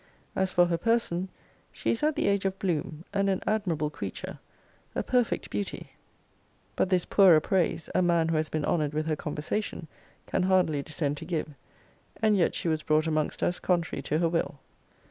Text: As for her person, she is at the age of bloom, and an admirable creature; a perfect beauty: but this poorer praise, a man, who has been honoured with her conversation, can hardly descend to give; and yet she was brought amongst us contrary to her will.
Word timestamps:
As 0.35 0.51
for 0.51 0.65
her 0.65 0.79
person, 0.79 1.29
she 1.71 1.91
is 1.91 2.01
at 2.01 2.15
the 2.15 2.27
age 2.27 2.43
of 2.43 2.57
bloom, 2.57 3.05
and 3.13 3.29
an 3.29 3.39
admirable 3.45 3.91
creature; 3.91 4.39
a 4.95 5.03
perfect 5.03 5.51
beauty: 5.51 5.91
but 6.75 6.89
this 6.89 7.05
poorer 7.05 7.39
praise, 7.39 7.87
a 7.93 8.01
man, 8.01 8.29
who 8.29 8.37
has 8.37 8.49
been 8.49 8.65
honoured 8.65 8.95
with 8.95 9.05
her 9.05 9.15
conversation, 9.15 9.87
can 10.25 10.41
hardly 10.41 10.81
descend 10.81 11.17
to 11.17 11.25
give; 11.25 11.49
and 12.19 12.35
yet 12.35 12.55
she 12.55 12.67
was 12.67 12.81
brought 12.81 13.05
amongst 13.05 13.43
us 13.43 13.59
contrary 13.59 14.01
to 14.01 14.17
her 14.17 14.27
will. 14.27 14.57